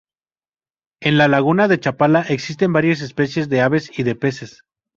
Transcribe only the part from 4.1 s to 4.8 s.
peces.